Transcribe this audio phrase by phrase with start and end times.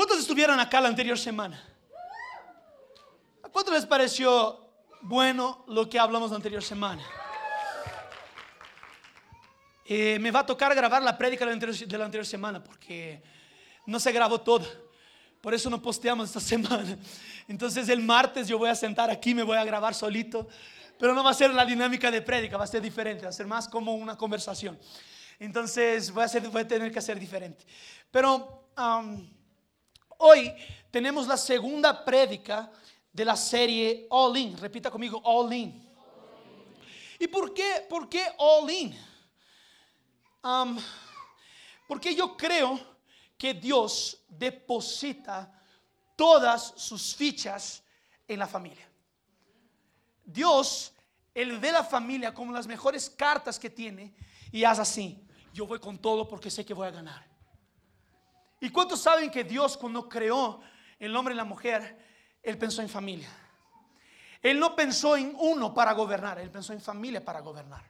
[0.00, 1.62] ¿Cuántos estuvieron acá la anterior semana?
[3.42, 4.66] ¿A cuánto les pareció
[5.02, 7.02] bueno lo que hablamos la anterior semana?
[9.84, 11.50] Eh, me va a tocar grabar la prédica de
[11.98, 13.22] la, anterior, semana porque
[13.84, 14.66] no se grabó toda.
[15.42, 16.96] Por eso no posteamos esta semana.
[17.46, 20.48] Entonces el martes yo voy a sentar aquí, me voy a grabar solito.
[20.98, 23.34] Pero no va a ser la dinámica de prédica, va a ser diferente, va a
[23.34, 24.78] ser más como una conversación.
[25.38, 27.66] Entonces voy a, hacer, voy tener que hacer diferente.
[28.10, 28.64] Pero
[30.20, 30.52] hoy
[30.90, 32.70] tenemos la segunda prédica
[33.12, 34.56] de la serie All In.
[34.56, 35.88] Repita conmigo, All In.
[37.18, 37.86] ¿Y por qué,
[38.38, 38.96] All In?
[41.86, 42.78] Porque yo creo
[43.36, 45.52] que Dios deposita
[46.16, 47.82] todas sus fichas
[48.26, 48.88] en la familia.
[50.24, 50.92] Dios,
[51.34, 54.14] Él ve la familia como las mejores cartas que tiene
[54.52, 55.26] y hace así.
[55.52, 57.29] Yo voy con todo porque sé que voy a ganar.
[58.60, 60.60] ¿Y cuántos saben que Dios cuando creó
[60.98, 61.98] el hombre y la mujer,
[62.42, 63.28] Él pensó en familia?
[64.42, 67.82] Él no pensó en uno para gobernar, Él pensó en familia para gobernar.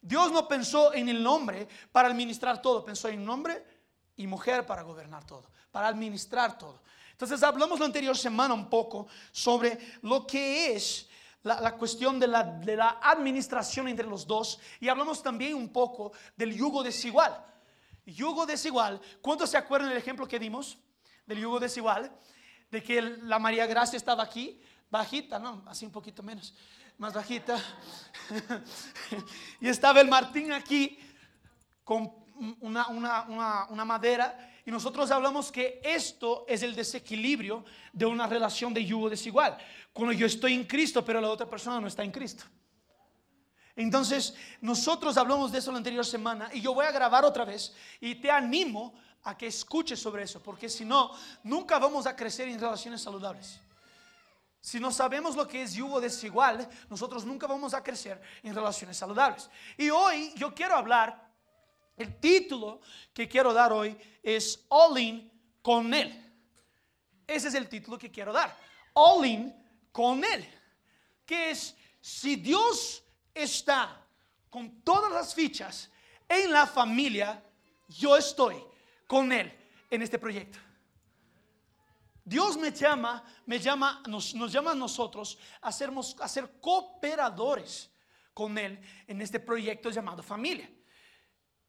[0.00, 3.64] Dios no pensó en el nombre para administrar todo, pensó en nombre
[4.16, 6.82] y mujer para gobernar todo, para administrar todo.
[7.12, 11.08] Entonces hablamos la anterior semana un poco sobre lo que es
[11.44, 16.12] la, cuestión de la, de la, administración entre los dos y hablamos también un poco
[16.36, 17.51] del yugo desigual.
[18.06, 20.78] Yugo desigual, ¿cuántos se acuerdan del ejemplo que dimos
[21.26, 22.12] del yugo desigual?
[22.70, 25.62] De que la María Gracia estaba aquí, bajita, ¿no?
[25.66, 26.54] Así un poquito menos,
[26.98, 27.62] más bajita.
[29.60, 30.98] y estaba el Martín aquí
[31.84, 32.12] con
[32.60, 38.74] una, una, una, madera y nosotros hablamos que esto es el desequilibrio de una relación
[38.74, 39.56] de yugo desigual.
[39.92, 42.44] Cuando yo estoy en Cristo, pero la otra persona no está en Cristo.
[43.74, 47.72] Entonces, nosotros hablamos de eso la anterior semana y yo voy a grabar otra vez
[48.00, 51.12] y te animo a que escuches sobre eso, porque si no,
[51.44, 53.60] nunca vamos a crecer en relaciones saludables.
[54.60, 58.96] Si no sabemos lo que es yugo desigual, nosotros nunca vamos a crecer en relaciones
[58.96, 59.50] saludables.
[59.76, 61.32] Y hoy yo quiero hablar
[61.96, 62.80] el título
[63.12, 65.32] que quiero dar hoy es All In
[65.62, 66.18] con Él.
[67.26, 68.56] Ese es el título que quiero dar.
[68.94, 69.54] All In
[69.90, 70.48] con Él.
[71.26, 73.02] Que es, si Dios
[73.34, 74.04] está
[74.50, 75.90] con todas las fichas
[76.28, 77.42] en la familia,
[77.88, 78.62] yo estoy
[79.06, 79.52] con Él
[79.90, 80.58] en este proyecto.
[82.24, 87.90] Dios me llama, me llama, nos, llama a nosotros a ser, a ser cooperadores
[88.32, 90.70] con Él en este proyecto llamado familia.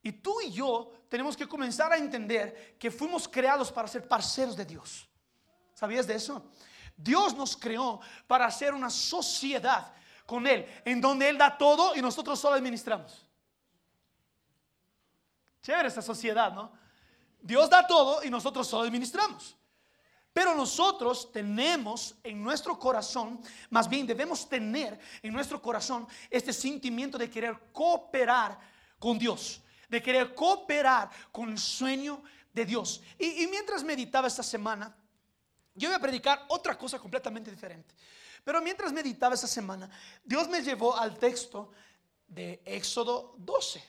[0.01, 4.55] Y tú y yo tenemos que comenzar a entender que fuimos creados para ser parceros
[4.55, 5.07] de Dios.
[5.73, 6.51] ¿Sabías de eso?
[6.95, 9.93] Dios nos creó para hacer una sociedad
[10.25, 13.25] con Él, en donde Él da todo y nosotros solo administramos.
[15.61, 16.71] Chévere esta sociedad, ¿no?
[17.41, 19.55] Dios da todo y nosotros solo administramos.
[20.33, 23.39] Pero nosotros tenemos en nuestro corazón,
[23.69, 28.57] más bien debemos tener en nuestro corazón este sentimiento de querer cooperar
[28.97, 29.63] con Dios
[29.93, 33.01] de querer cooperar con el sueño de Dios.
[33.19, 34.95] Y, mientras meditaba esta semana,
[35.75, 37.93] yo iba a predicar otra cosa completamente diferente.
[38.43, 39.89] Pero mientras meditaba esta semana,
[40.23, 41.71] Dios me llevó al texto
[42.27, 43.83] de Éxodo 12,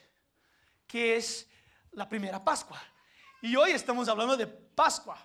[0.87, 1.49] que es
[1.93, 2.81] la primera Pascua.
[3.43, 5.19] Y hoy estamos hablando de Pascua.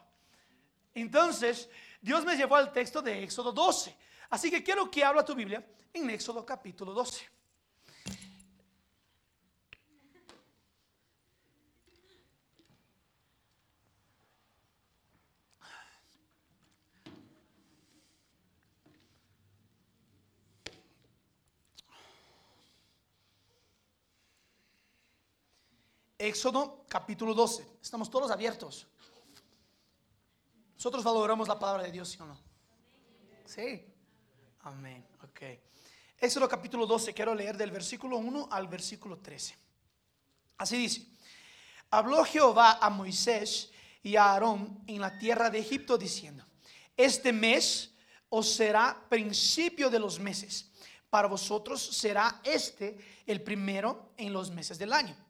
[0.94, 1.70] Entonces,
[2.02, 3.96] Dios me llevó al texto de Éxodo 12.
[4.30, 7.39] Así que quiero que habla tu Biblia en Éxodo capítulo 12.
[26.20, 27.66] Éxodo capítulo 12.
[27.82, 28.86] Estamos todos abiertos.
[30.76, 32.38] Nosotros valoramos la palabra de Dios, ¿sí o no?
[33.46, 33.86] Sí.
[34.60, 35.08] Amén.
[35.24, 35.42] Ok.
[36.18, 37.14] Éxodo capítulo 12.
[37.14, 39.56] Quiero leer del versículo 1 al versículo 13.
[40.58, 41.08] Así dice.
[41.90, 43.72] Habló Jehová a Moisés
[44.04, 46.46] y a Aarón en la tierra de Egipto diciendo,
[46.98, 47.96] este mes
[48.28, 50.70] os será principio de los meses.
[51.10, 55.29] Para vosotros será este el primero en los meses del año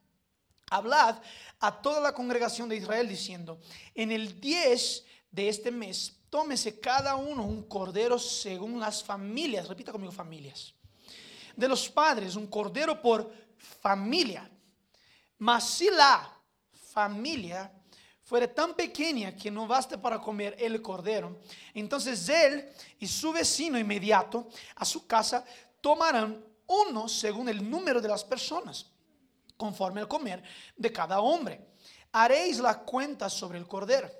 [0.70, 1.16] hablad
[1.58, 3.60] a toda la congregación de Israel diciendo,
[3.94, 9.92] en el 10 de este mes, tómese cada uno un cordero según las familias, repita
[9.92, 10.72] conmigo familias,
[11.56, 14.48] de los padres, un cordero por familia.
[15.38, 16.32] Mas si la
[16.92, 17.72] familia
[18.22, 21.40] fuere tan pequeña que no baste para comer el cordero,
[21.74, 22.70] entonces él
[23.00, 25.44] y su vecino inmediato a su casa
[25.80, 28.86] tomarán uno según el número de las personas
[29.60, 30.42] conforme al comer
[30.74, 31.60] de cada hombre.
[32.12, 34.10] Haréis la cuenta sobre el cordero.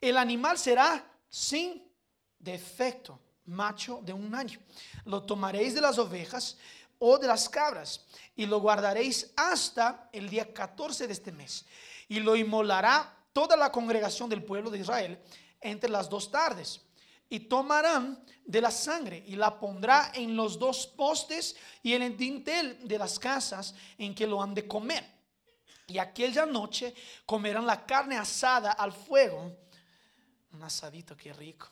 [0.00, 1.82] El animal será sin
[2.38, 4.60] defecto, macho de un año.
[5.04, 6.56] Lo tomaréis de las ovejas
[7.00, 8.06] o de las cabras
[8.36, 11.66] y lo guardaréis hasta el día 14 de este mes.
[12.06, 15.18] Y lo inmolará toda la congregación del pueblo de Israel
[15.60, 16.80] entre las dos tardes.
[17.28, 22.16] Y tomarán de la sangre y la pondrá en los dos postes y en el
[22.16, 25.04] dintel de las casas en que lo han de comer.
[25.86, 26.94] Y aquella noche
[27.26, 29.56] comerán la carne asada al fuego.
[30.52, 31.70] Un asadito, qué rico.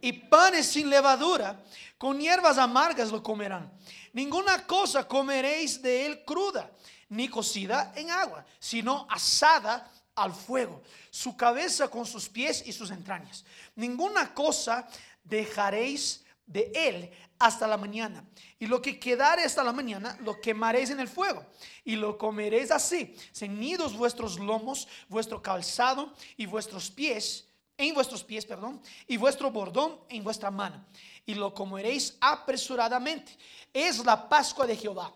[0.00, 1.62] Y panes sin levadura,
[1.96, 3.72] con hierbas amargas lo comerán.
[4.12, 6.70] Ninguna cosa comeréis de él cruda,
[7.08, 10.82] ni cocida en agua, sino asada al fuego.
[11.10, 13.44] Su cabeza con sus pies y sus entrañas.
[13.74, 14.88] Ninguna cosa
[15.24, 18.24] dejaréis de él hasta la mañana.
[18.58, 21.44] Y lo que quedare hasta la mañana lo quemaréis en el fuego.
[21.84, 28.44] Y lo comeréis así, ceñidos vuestros lomos, vuestro calzado y vuestros pies, en vuestros pies,
[28.44, 30.84] perdón, y vuestro bordón en vuestra mano.
[31.26, 33.36] Y lo comeréis apresuradamente.
[33.72, 35.12] Es la Pascua de Jehová.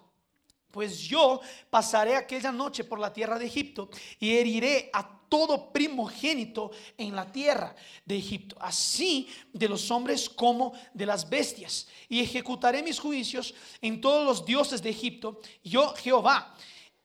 [0.76, 1.40] Pues yo
[1.70, 3.88] pasaré aquella noche por la tierra de Egipto
[4.20, 7.74] y heriré a todo primogénito en la tierra
[8.04, 11.88] de Egipto, así de los hombres como de las bestias.
[12.10, 16.54] Y ejecutaré mis juicios en todos los dioses de Egipto, yo Jehová.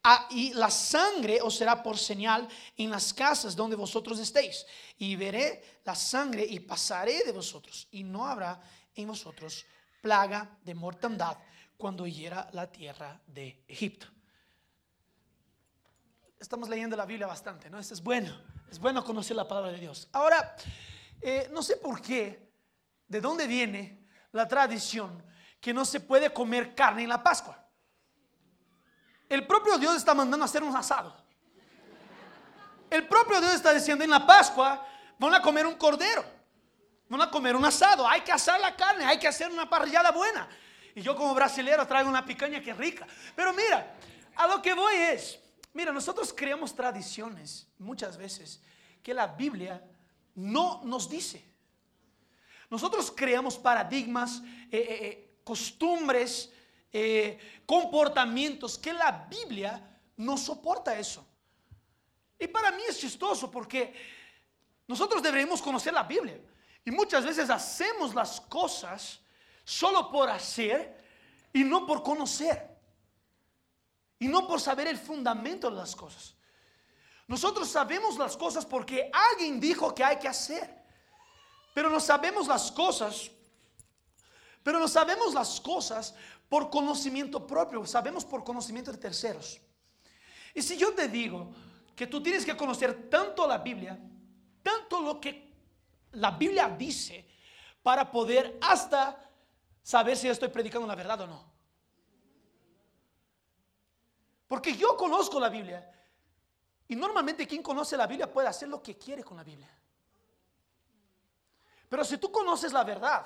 [0.03, 4.65] Ah, y la sangre os será por señal en las casas donde vosotros estéis.
[4.97, 7.88] Y veré la sangre y pasaré de vosotros.
[7.91, 8.62] Y no habrá
[8.94, 9.65] en vosotros
[10.01, 11.38] plaga de mortandad
[11.81, 14.07] cuando hiera la tierra de Egipto
[16.42, 17.78] estamos leyendo la Biblia bastante, ¿no?
[17.78, 18.36] Es bueno,
[18.69, 20.10] es bueno conocer la palabra de Dios.
[20.12, 20.56] Ahora,
[21.22, 22.51] eh, no sé por qué,
[23.07, 25.24] de dónde viene la tradición
[25.60, 27.63] que no se puede comer carne en la Pascua.
[29.30, 31.16] El propio Dios está mandando a hacer un asado.
[32.89, 34.86] El propio Dios está diciendo en la Pascua
[35.19, 36.25] van a comer un cordero,
[37.07, 40.12] van a comer un asado, hay que asar la carne, hay que hacer una parrillada
[40.12, 40.50] buena.
[40.96, 43.08] Y yo como brasilero traigo una picaña que rica.
[43.36, 43.96] Pero mira,
[44.36, 45.40] a lo que voy es,
[45.74, 48.62] Mira, nosotros creamos tradiciones muchas veces
[49.02, 49.82] que la Biblia
[50.36, 51.44] no nos dice.
[52.70, 56.52] Nosotros creamos paradigmas, eh, eh, eh, costumbres,
[57.66, 59.82] comportamientos que la Biblia
[60.18, 61.26] no soporta eso.
[62.38, 63.94] Y para mí es chistoso porque
[64.88, 66.38] nosotros deberíamos conocer la Biblia.
[66.84, 69.20] Y muchas veces hacemos las cosas
[69.63, 70.98] solo por hacer
[71.54, 72.69] y no por conocer
[74.19, 76.36] y no por saber el fundamento de las cosas.
[77.28, 80.81] Nosotros sabemos las cosas porque alguien dijo que hay que hacer.
[81.74, 83.31] Pero no sabemos las cosas,
[84.62, 86.14] pero no sabemos las cosas
[86.50, 89.62] por conocimiento propio, sabemos por conocimiento de terceros.
[90.54, 91.54] Y si yo te digo
[91.96, 93.98] que tú tienes que conocer tanto la Biblia,
[94.62, 95.54] tanto lo que
[96.12, 97.25] la Biblia dice,
[97.81, 99.31] para poder hasta
[99.83, 101.44] saber si estoy predicando la verdad o no.
[104.48, 105.89] Porque yo conozco la Biblia.
[106.88, 109.69] Y normalmente quien conoce la Biblia puede hacer lo que quiere con la Biblia.
[111.88, 113.25] Pero si tú conoces la verdad,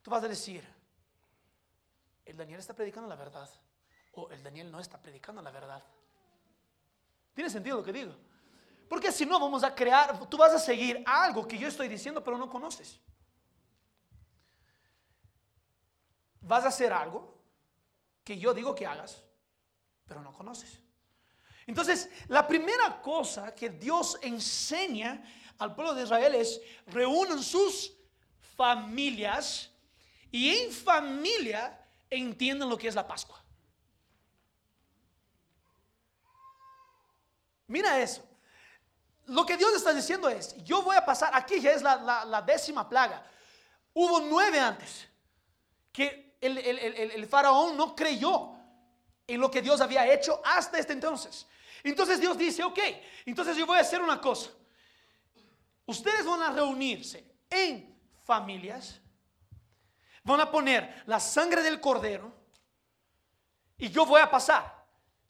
[0.00, 0.66] tú vas a decir,
[2.24, 3.48] el Daniel está predicando la verdad.
[4.12, 5.82] O el Daniel no está predicando la verdad.
[7.34, 8.14] ¿Tiene sentido lo que digo?
[8.88, 12.22] Porque si no, vamos a crear, tú vas a seguir algo que yo estoy diciendo,
[12.22, 13.00] pero no conoces.
[16.42, 17.38] Vas a hacer algo
[18.24, 19.22] que yo digo que hagas,
[20.06, 20.80] pero no conoces.
[21.66, 25.24] Entonces, la primera cosa que Dios enseña
[25.58, 27.92] al pueblo de Israel es reúnan sus
[28.56, 29.70] familias
[30.30, 31.78] y en familia
[32.10, 33.42] entiendan lo que es la Pascua.
[37.72, 38.22] Mira eso.
[39.26, 42.86] Lo que Dios está diciendo es, yo voy a pasar, aquí ya es la, décima
[42.86, 43.24] plaga.
[43.94, 45.08] Hubo nueve antes
[45.92, 48.52] que el faraón no creyó
[49.26, 51.46] en lo que Dios había hecho hasta este entonces.
[51.82, 52.78] Entonces Dios dice, ok,
[53.26, 54.50] entonces yo voy a hacer una cosa.
[55.86, 59.00] Ustedes van a reunirse en familias,
[60.22, 62.32] van a poner la sangre del cordero
[63.78, 64.82] y yo voy a pasar.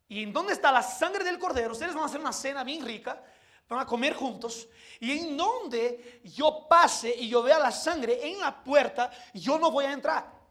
[0.09, 1.73] ¿Y en dónde está la sangre del cordero?
[1.73, 3.23] Ustedes van a hacer una cena bien rica,
[3.66, 4.69] van a comer juntos.
[5.00, 9.71] Y en donde yo pase y yo vea la sangre en la puerta, yo no
[9.71, 10.42] voy a entrar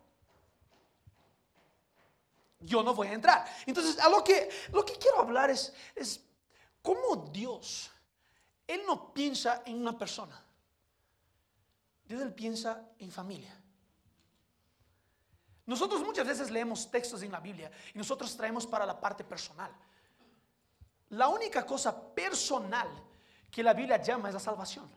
[2.61, 3.45] yo no voy a entrar.
[3.65, 6.23] Entonces, a lo que, lo que quiero hablar es, es
[6.81, 7.91] cómo Dios,
[8.67, 10.43] Él no piensa en una persona.
[12.05, 13.57] Dios Él piensa en familia.
[15.65, 19.71] Nosotros muchas veces leemos textos en la Biblia y nosotros traemos para la parte personal.
[21.09, 22.87] La única cosa personal
[23.49, 24.89] que la Biblia llama es la salvación.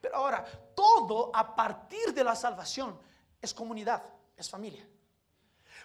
[0.00, 2.98] Pero ahora, todo a partir de la salvación
[3.40, 4.02] es comunidad,
[4.36, 4.86] es familia.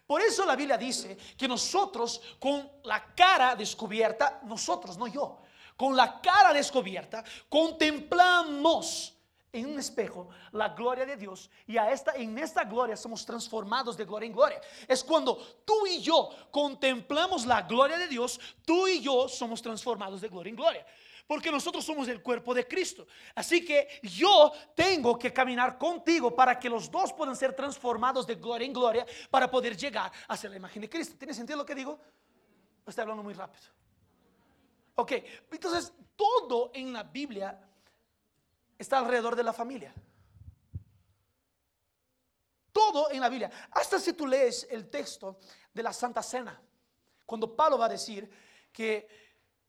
[0.06, 5.42] Por eso la Biblia dice que nosotros con la cara descubierta, nosotros, no yo,
[5.76, 9.16] con la cara descubierta, contemplamos
[9.52, 13.96] en un espejo la gloria de Dios y a esta, en esta gloria somos transformados
[13.98, 14.62] de gloria en gloria.
[14.88, 20.22] Es cuando tú y yo contemplamos la gloria de Dios, tú y yo somos transformados
[20.22, 20.86] de gloria en gloria.
[21.28, 23.08] Porque nosotros somos el cuerpo de Cristo.
[23.34, 28.36] Así que yo tengo que caminar contigo para que los dos puedan ser transformados de
[28.36, 31.16] gloria en gloria para poder llegar a ser la imagen de Cristo.
[31.18, 32.00] ¿Tiene sentido lo que digo?
[32.86, 33.66] Estoy hablando muy rápido.
[34.96, 35.14] Ok,
[35.52, 37.60] entonces todo en la Biblia
[38.78, 39.94] está alrededor de la familia.
[42.72, 43.50] Todo en la Biblia.
[43.72, 45.40] Hasta si tú lees el texto
[45.74, 46.62] de la Santa Cena,
[47.26, 48.30] cuando Pablo va a decir
[48.72, 49.25] que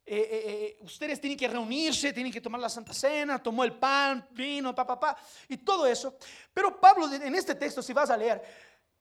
[0.08, 3.72] eh, eh, eh, ustedes tienen que reunirse, tienen que tomar la Santa Cena, tomó el
[3.72, 6.16] pan, vino, papá, papá, y todo eso.
[6.54, 8.40] Pero Pablo en este texto, si vas a leer,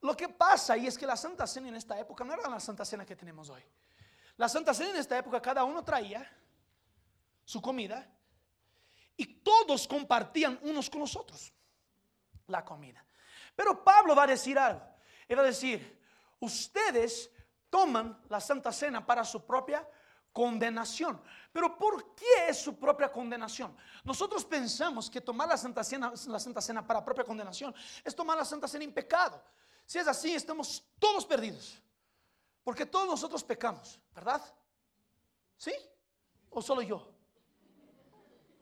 [0.02, 2.60] lo que pasa y es que la Santa Cena en esta época no era la
[2.60, 3.62] Santa Cena que tenemos hoy.
[4.38, 6.28] La Santa Cena en esta época cada uno traía
[7.44, 8.12] su comida
[9.16, 11.54] y todos compartían unos con los otros
[12.48, 13.06] la comida.
[13.56, 14.82] Pero Pablo va a decir algo.
[15.28, 16.02] Él va a decir,
[16.40, 17.32] ustedes
[17.70, 19.88] toman la Santa Cena para su propia
[20.36, 21.22] condenación.
[21.54, 23.74] Pero ¿por qué es su propia condenación?
[24.04, 27.74] Nosotros pensamos que tomar la Santa Cena, la Santa Cena para propia condenación
[28.04, 29.42] es tomar la Santa Cena en pecado.
[29.86, 31.82] Si es así, estamos todos perdidos.
[32.66, 34.42] Porque todos nosotros pecamos, ¿verdad?
[35.56, 35.72] ¿Sí?
[36.50, 37.10] ¿O solo yo?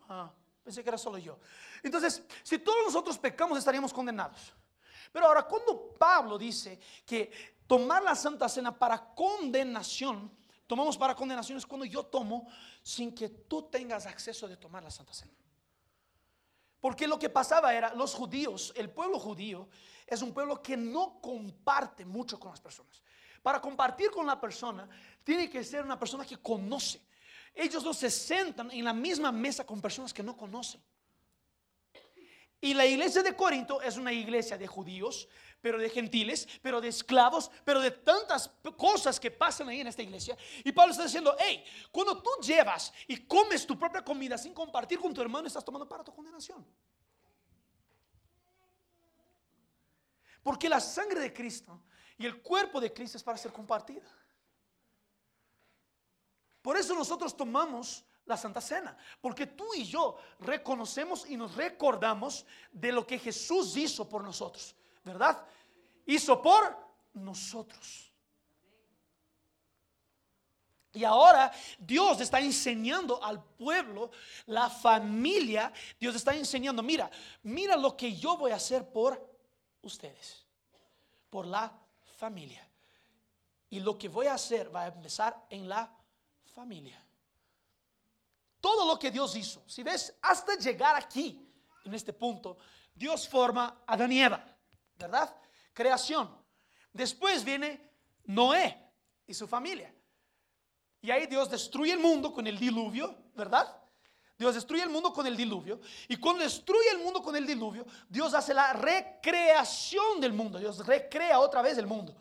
[0.07, 0.31] Ah,
[0.63, 1.39] pensé que era solo yo.
[1.81, 4.53] Entonces, si todos nosotros pecamos, estaríamos condenados.
[5.11, 11.65] Pero ahora, cuando Pablo dice que tomar la Santa Cena para condenación, tomamos para condenaciones
[11.65, 12.48] cuando yo tomo
[12.82, 15.34] sin que tú tengas acceso de tomar la Santa Cena.
[16.79, 19.70] Porque lo que pasaba era, los judíos, el pueblo judío,
[20.05, 23.01] es un pueblo que no comparte mucho con las personas.
[23.41, 24.89] Para compartir con la persona,
[25.24, 27.01] tiene que ser una persona que conoce.
[27.53, 30.82] Ellos no se sentan en la misma mesa con personas que no conocen.
[32.60, 35.27] Y la iglesia de Corinto es una iglesia de judíos,
[35.63, 40.01] pero de gentiles, pero de esclavos, pero de tantas cosas que pasan ahí en esta
[40.01, 40.38] iglesia.
[40.62, 45.00] Y Pablo está diciendo, hey, cuando tú llevas y comes tu propia comida sin compartir
[45.00, 46.67] con tu hermano, estás tomando para tu condenación.
[50.43, 51.82] Porque la sangre de Cristo
[52.17, 54.03] y el cuerpo de Cristo es para ser compartida.
[56.62, 62.46] Por eso nosotros tomamos la Santa Cena, porque tú y yo reconocemos y nos recordamos
[62.74, 64.75] de lo que Jesús hizo por nosotros.
[65.03, 65.45] ¿Verdad?
[66.05, 66.77] Hizo por
[67.13, 68.12] nosotros.
[70.95, 74.12] Y ahora Dios está enseñando al pueblo,
[74.45, 77.10] la familia, Dios está enseñando, mira,
[77.41, 79.27] mira lo que yo voy a hacer por
[79.81, 80.45] ustedes,
[81.31, 81.74] por la
[82.17, 82.67] familia.
[83.72, 85.91] Y lo que voy a hacer va a empezar en la
[86.53, 87.03] familia.
[88.62, 91.43] Todo lo que Dios hizo, si ves, hasta llegar aquí,
[91.86, 92.57] en este punto,
[92.93, 94.12] Dios forma a Adán
[95.03, 95.36] ¿verdad?
[95.74, 96.33] Creación.
[96.93, 97.91] Después viene
[98.24, 98.91] Noé
[99.27, 99.93] y su familia.
[101.01, 103.77] Y ahí Dios destruye el mundo con el diluvio, ¿verdad?
[104.38, 105.81] Dios destruye el mundo con el diluvio.
[106.07, 110.57] Y cuando destruye el mundo con el diluvio, Dios hace la recreación del mundo.
[110.57, 112.15] Dios recrea otra vez el mundo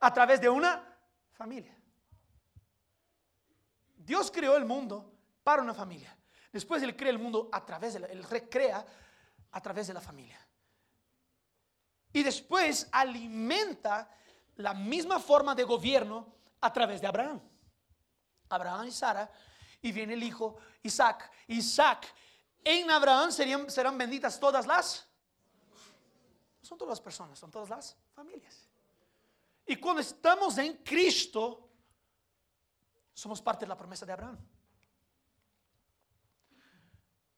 [0.00, 0.84] a través de una
[1.32, 1.76] familia.
[3.96, 5.12] Dios creó el mundo
[5.44, 6.16] para una familia.
[6.52, 8.84] Después Él crea el mundo a través de la, Él recrea
[9.52, 10.45] a través de la familia.
[12.16, 14.10] Y después alimenta
[14.56, 16.32] la misma forma de gobierno
[16.62, 17.38] a través de Abraham.
[18.48, 19.30] Abraham y Sara.
[19.82, 21.30] Y viene el hijo Isaac.
[21.46, 22.06] Isaac.
[22.64, 25.06] En Abraham serían, serán benditas todas las.
[26.62, 28.66] Son todas las personas, son todas las familias.
[29.66, 31.68] Y cuando estamos en Cristo,
[33.12, 34.38] somos parte de la promesa de Abraham.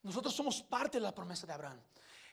[0.04, 1.80] Nosotros somos parte de la promesa de Abraham.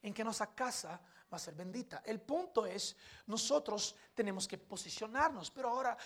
[0.03, 2.01] En que nuestra casa va a ser bendita.
[2.05, 2.95] El punto es,
[3.27, 5.97] nosotros tenemos que posicionarnos, pero ahora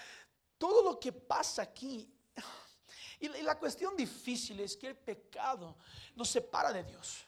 [0.57, 2.11] todo lo que pasa aquí,
[3.19, 5.77] y la cuestión difícil es que el pecado
[6.15, 7.25] nos separa de Dios.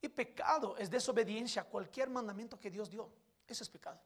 [0.00, 3.10] Y pecado es desobediencia a cualquier mandamiento que Dios dio.
[3.46, 4.00] Ese es pecado.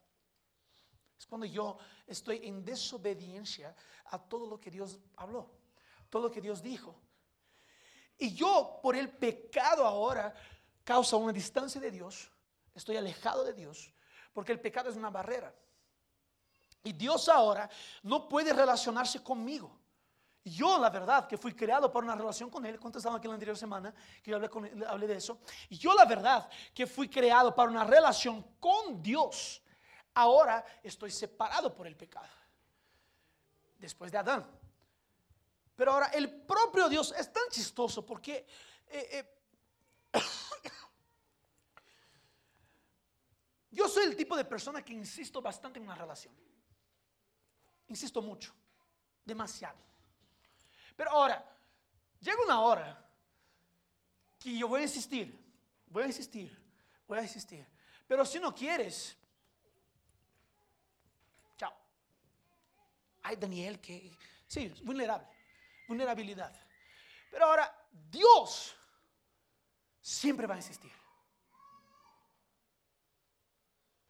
[1.18, 3.74] Es cuando yo estoy en desobediencia
[4.06, 5.50] a todo lo que Dios habló,
[6.08, 6.98] todo lo que Dios dijo.
[8.16, 10.34] Y yo por el pecado ahora
[10.84, 12.30] causa una distancia de Dios
[12.74, 13.92] estoy alejado de Dios,
[14.32, 15.54] porque el pecado es una barrera.
[16.82, 17.68] Y Dios ahora
[18.02, 19.78] no puede relacionarse conmigo.
[20.42, 22.80] Yo, la verdad, que fui creado para una relación con Él.
[22.80, 25.40] ¿Cuántos estaban aquí la anterior semana que yo hablé, con, de eso?
[25.68, 29.62] Yo, la verdad, que fui creado para una relación con Dios.
[30.14, 32.26] Ahora estoy separado por el pecado.
[33.78, 34.46] Después de Adán.
[35.76, 38.46] Pero ahora el propio Dios es tan chistoso porque
[38.88, 39.39] eh, eh,
[43.70, 46.34] yo soy el tipo de persona que insisto bastante en una relación.
[47.88, 48.52] Insisto mucho,
[49.24, 49.78] demasiado.
[50.96, 51.44] Pero ahora,
[52.20, 53.10] llega una hora
[54.38, 55.38] que yo voy a insistir,
[55.86, 56.56] voy a insistir,
[57.06, 57.66] voy a insistir.
[58.06, 59.16] Pero si no quieres,
[61.56, 61.74] chao.
[63.22, 64.16] Ay, Daniel, que...
[64.46, 65.28] Sí, vulnerable,
[65.86, 66.52] vulnerabilidad.
[67.30, 68.74] Pero ahora, Dios
[70.00, 70.90] siempre va a insistir.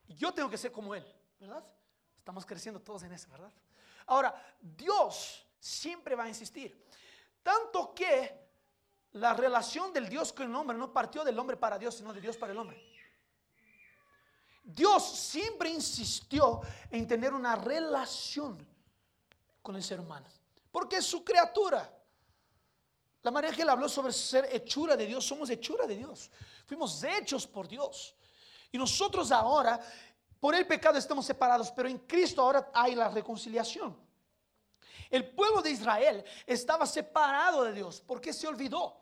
[0.15, 1.05] yo tengo que ser como Él,
[1.39, 1.63] ¿verdad?
[2.17, 3.51] Estamos creciendo todos en eso, ¿verdad?
[4.07, 6.85] Ahora, Dios siempre va a insistir.
[7.43, 8.41] Tanto que
[9.13, 12.21] la relación del Dios con el hombre no partió del hombre para Dios, sino de
[12.21, 12.81] Dios para el hombre.
[14.63, 18.65] Dios siempre insistió en tener una relación
[19.61, 20.27] con el ser humano,
[20.71, 21.91] porque es su criatura.
[23.23, 26.31] La María Ángel habló sobre ser hechura de Dios, somos hechura de Dios,
[26.65, 28.15] fuimos hechos por Dios.
[28.71, 29.79] Y nosotros ahora,
[30.39, 33.97] por el pecado estamos separados, pero en Cristo ahora hay la reconciliación.
[35.09, 38.97] El pueblo de Israel estaba separado de Dios porque se olvidó.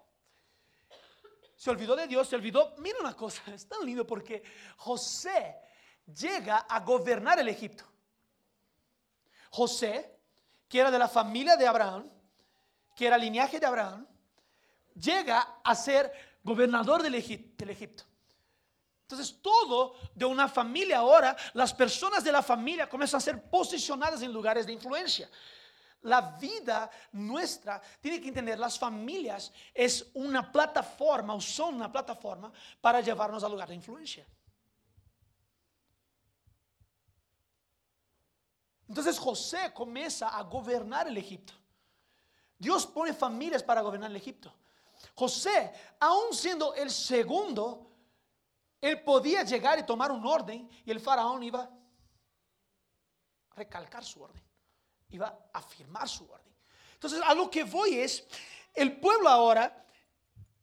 [1.55, 2.73] Se olvidó de Dios, se olvidó.
[2.77, 4.41] Mira una cosa, es tan lindo porque
[4.77, 5.57] José
[6.05, 7.83] llega a gobernar el Egipto.
[9.51, 10.19] José,
[10.67, 12.09] que era de la familia de Abraham,
[12.95, 14.07] que era linaje de Abraham,
[14.95, 16.11] llega a ser
[16.43, 18.05] gobernador del Egipto.
[19.09, 24.21] Entonces todo de una familia ahora, las personas de la familia comienzan a ser posicionadas
[24.21, 25.27] en lugares de influencia.
[26.03, 32.53] La vida nuestra tiene que entender, las familias es una plataforma o son una plataforma
[32.79, 34.27] para llevarnos al lugar de influencia.
[38.87, 41.53] Entonces José comienza a gobernar el Egipto.
[42.59, 44.53] Dios pone familias para gobernar el Egipto.
[45.15, 47.88] José, aún siendo el segundo,
[48.81, 51.63] él podía llegar y tomar un orden y el faraón iba
[53.49, 54.49] a recalcar su orden
[55.11, 56.53] iba a afirmar su orden.
[56.93, 58.25] Entonces, a lo que voy es,
[58.73, 59.85] el pueblo ahora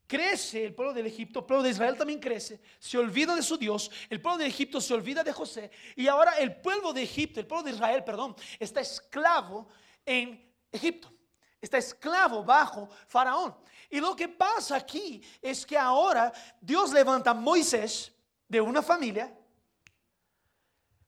[0.07, 3.57] crece, el pueblo del Egipto, el pueblo de Israel también crece, se olvida de su
[3.57, 7.41] Dios, el pueblo de Egipto se olvida de José, y ahora el pueblo de Egipto,
[7.41, 9.69] el pueblo de Israel, perdón, está esclavo
[10.05, 11.13] en Egipto,
[11.61, 13.57] está esclavo bajo Faraón.
[13.91, 18.13] Y lo que pasa aquí es que ahora Dios levanta a Moisés
[18.49, 19.33] de una familia,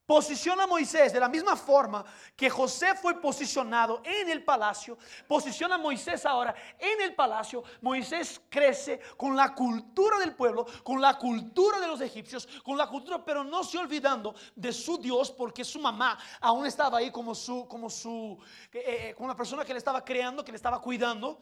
[0.08, 2.02] Posiciona a Moisés de la misma forma
[2.34, 4.96] que José fue posicionado en el palacio.
[5.26, 7.62] Posiciona a Moisés ahora en el palacio.
[7.82, 12.86] Moisés crece con la cultura del pueblo, con la cultura de los egipcios, con la
[12.86, 17.34] cultura, pero no se olvidando de su Dios, porque su mamá aún estaba ahí como
[17.34, 18.38] su, como su,
[18.72, 21.38] eh, eh, como una persona que le estaba creando, que le estaba cuidando.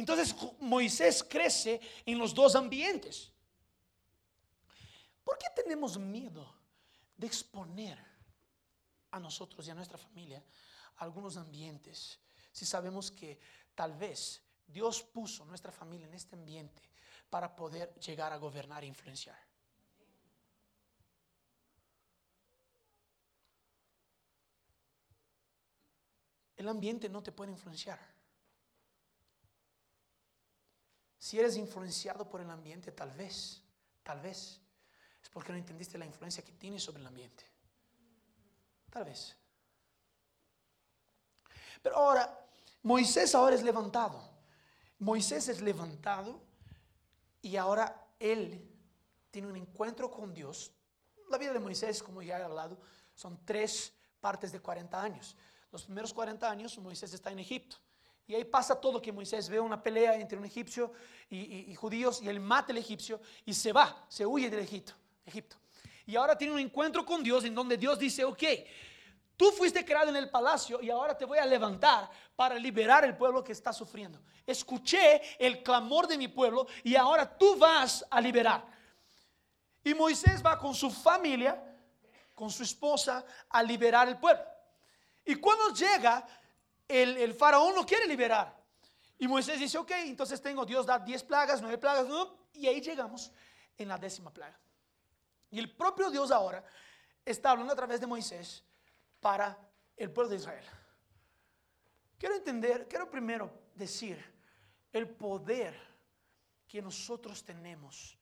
[0.00, 3.30] Entonces Moisés crece en los dos ambientes.
[5.22, 6.60] ¿Por qué tenemos miedo?
[7.20, 7.98] de exponer
[9.10, 10.42] a nosotros y a nuestra familia
[10.96, 12.18] algunos ambientes.
[12.50, 13.38] Si sabemos que
[13.74, 16.82] tal vez Dios puso nuestra familia en este ambiente
[17.28, 19.38] para poder llegar a gobernar e influenciar.
[26.56, 28.00] El ambiente no te puede influenciar.
[31.20, 33.62] Si eres influenciado por el ambiente, tal vez,
[34.02, 34.58] tal vez
[35.22, 37.44] es porque no entendiste la influencia que tiene sobre el ambiente.
[38.88, 39.36] Tal vez.
[41.82, 42.48] Pero ahora,
[42.82, 44.18] Moisés ahora es levantado.
[44.98, 46.40] Moisés es levantado
[47.42, 48.66] y ahora él
[49.30, 50.72] tiene un encuentro con Dios.
[51.28, 52.80] La vida de Moisés, como ya he hablado,
[53.14, 55.36] son tres partes de 40 años.
[55.70, 57.76] Los primeros 40 años Moisés está en Egipto.
[58.30, 60.92] Y ahí pasa todo que Moisés ve una pelea entre un egipcio
[61.28, 64.92] y, judíos y él mata al egipcio y se va, se huye del Egipto.
[65.26, 65.56] Egipto.
[66.06, 68.44] Y ahora tiene un encuentro con Dios en donde Dios dice, ok,
[69.36, 73.16] tú fuiste creado en el palacio y ahora te voy a levantar para liberar el
[73.16, 74.20] pueblo que está sufriendo.
[74.46, 78.64] Escuché el clamor de mi pueblo y ahora tú vas a liberar.
[79.82, 81.60] Y Moisés va con su familia,
[82.36, 84.44] con su esposa, a liberar el pueblo.
[85.24, 86.24] Y cuando llega,
[86.90, 88.58] el, faraón no quiere liberar.
[89.18, 92.06] Y Moisés dice, ok, entonces tengo, Dios da 10 plagas, 9 plagas,
[92.54, 93.30] y ahí llegamos
[93.76, 94.58] en la décima plaga.
[95.50, 96.64] Y el propio Dios ahora
[97.24, 98.64] está hablando a través de Moisés
[99.20, 99.58] para
[99.96, 100.64] el pueblo de Israel.
[102.18, 104.22] Quiero entender, quiero primero decir
[104.92, 105.74] el poder
[106.66, 108.18] que nosotros tenemos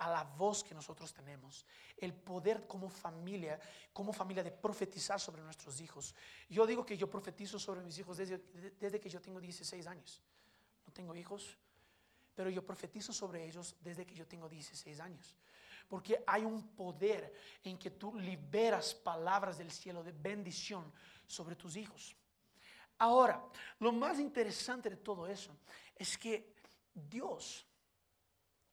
[0.00, 1.66] a la voz que nosotros tenemos,
[1.98, 3.60] el poder como familia,
[3.92, 6.14] como familia de profetizar sobre nuestros hijos.
[6.48, 8.38] Yo digo que yo profetizo sobre mis hijos desde,
[8.80, 10.22] desde que yo tengo 16 años.
[10.86, 11.58] No tengo hijos,
[12.34, 15.36] pero yo profetizo sobre ellos desde que yo tengo 16 años.
[15.86, 20.90] Porque hay un poder en que tú liberas palabras del cielo de bendición
[21.26, 22.16] sobre tus hijos.
[22.96, 23.44] Ahora,
[23.80, 25.54] lo más interesante de todo eso
[25.94, 26.54] es que
[26.94, 27.66] Dios,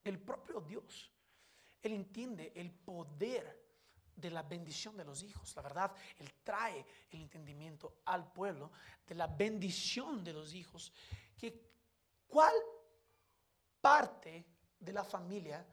[0.06, 1.12] el propio Dios,
[1.82, 3.68] Él entiende el poder
[4.16, 5.56] de la bendición de los hijos.
[5.56, 8.72] La verdad, Él trae el entendimiento al pueblo
[9.06, 10.92] de la bendición de los hijos.
[11.38, 11.68] Que,
[12.28, 12.54] ¿Cuál
[13.80, 14.46] parte
[14.80, 15.66] de la familia,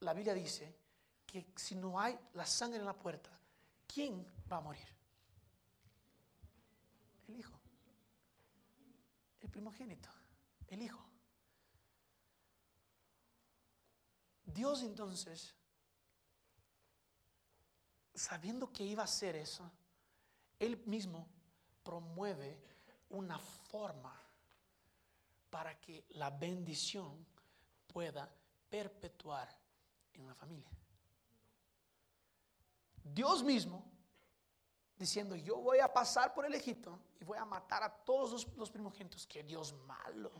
[0.00, 0.76] la Biblia dice
[1.24, 3.30] que si no hay la sangre en la puerta,
[3.86, 4.86] ¿quién va a morir?
[7.28, 7.58] El hijo.
[9.40, 10.10] El primogénito.
[10.68, 11.13] El hijo.
[14.54, 15.52] Dios entonces,
[18.14, 19.68] sabiendo que iba a hacer eso,
[20.60, 21.26] Él mismo
[21.82, 22.56] promueve
[23.10, 24.14] una forma
[25.50, 27.26] para que la bendición
[27.92, 28.32] pueda
[28.70, 29.48] perpetuar
[30.12, 30.70] en la familia.
[33.02, 33.84] Dios mismo
[34.96, 38.56] diciendo, yo voy a pasar por el Egipto y voy a matar a todos los,
[38.56, 39.26] los primogénitos.
[39.26, 40.32] Que Dios malo.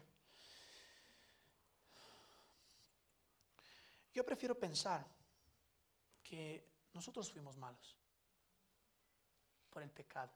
[4.15, 5.05] Yo prefiero pensar
[6.23, 7.97] que nosotros fuimos malos
[9.69, 10.33] por el pecado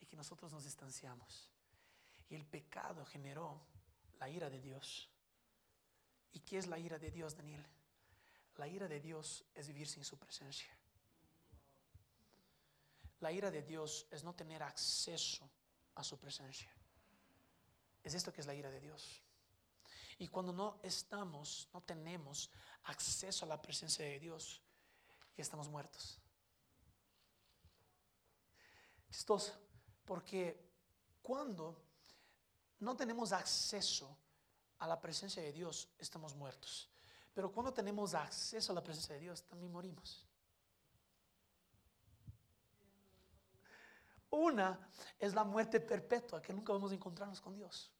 [0.00, 1.48] y que nosotros nos distanciamos.
[2.28, 3.60] Y el pecado generó
[4.18, 5.08] la ira de Dios.
[6.32, 7.64] ¿Y qué es la ira de Dios, Daniel?
[8.56, 10.76] La ira de Dios es vivir sin su presencia.
[13.20, 15.48] La ira de Dios es no tener acceso
[15.94, 16.72] a su presencia.
[18.02, 19.22] Es esto que es la ira de Dios.
[20.20, 22.50] Y cuando no estamos, no tenemos
[22.84, 24.60] acceso a la presencia de Dios,
[25.34, 26.18] estamos muertos.
[29.10, 29.54] Chistoso,
[30.04, 30.62] porque
[31.22, 31.74] cuando
[32.80, 34.14] no tenemos acceso
[34.80, 36.90] a la presencia de Dios, estamos muertos.
[37.32, 40.28] Pero cuando tenemos acceso a la presencia de Dios, también morimos.
[44.28, 44.86] Una
[45.18, 47.90] es la muerte perpetua, que nunca vamos a encontrarnos con Dios.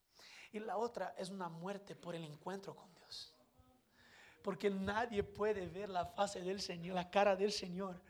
[0.53, 3.35] Y la otra es una muerte por el encuentro con Dios.
[4.43, 8.01] Porque nadie puede ver la fase del Señor, la cara del Señor,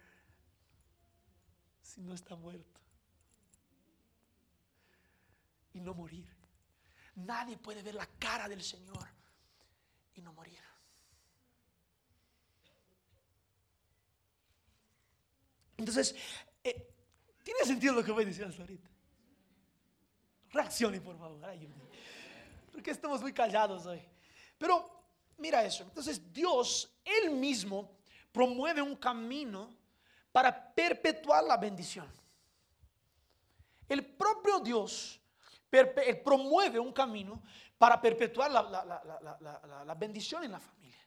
[1.82, 2.80] si no está muerto.
[5.72, 6.26] Y no morir.
[7.16, 9.08] Nadie puede ver la cara del Señor
[10.14, 10.58] y no morir.
[15.76, 16.14] Entonces,
[16.62, 16.94] eh,
[17.42, 18.88] ¿tiene sentido lo que voy a decir hasta ahorita?
[20.52, 21.42] Reaccione, por favor.
[21.44, 21.66] Ay,
[22.70, 24.02] porque estamos muy callados hoy.
[24.58, 24.88] Pero
[25.36, 25.84] mira eso.
[25.84, 27.96] Entonces Dios, Él mismo,
[28.32, 29.74] promueve un camino
[30.32, 32.08] para perpetuar la bendición.
[33.88, 35.20] El propio Dios
[36.24, 37.42] promueve un camino
[37.78, 38.62] para perpetuar la,
[39.84, 40.98] la, bendición en la familia.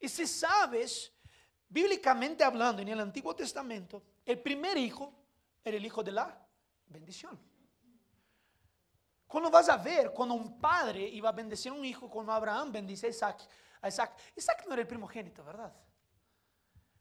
[0.00, 1.12] Y si sabes,
[1.68, 5.12] bíblicamente hablando, en el Antiguo Testamento, el primer hijo
[5.64, 6.46] era el hijo de la
[6.86, 7.38] bendición.
[9.32, 12.70] Cuando vas a ver, cuando un padre iba a bendecir a un hijo, como Abraham
[12.70, 13.48] bendice a Isaac,
[13.80, 15.74] a Isaac, Isaac no era el primogénito, ¿verdad?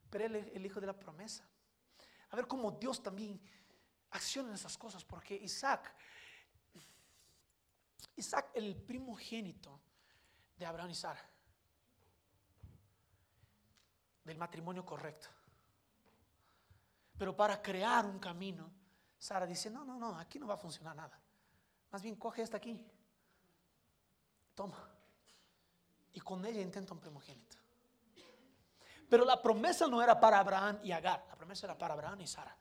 [0.09, 1.45] Pero él el hijo de la promesa.
[2.29, 3.37] A ver cómo Dios también
[4.11, 5.93] acciona en esas cosas, porque Isaac,
[8.15, 9.81] Isaac el primogénito
[10.55, 11.29] de Abraham y Sara,
[14.23, 15.27] del matrimonio correcto.
[17.17, 18.71] Pero para crear un camino,
[19.17, 21.20] Sara dice, no, no, no, aquí no va a funcionar nada.
[21.91, 22.83] Más bien coge esta aquí.
[24.55, 24.89] Toma.
[26.13, 27.57] Y con ella intenta un primogénito.
[29.09, 31.25] Pero la promesa no era para Abraham y Agar.
[31.27, 32.55] La promesa era para Abraham y Sara.